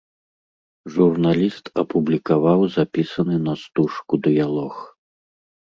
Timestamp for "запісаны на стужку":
2.79-4.13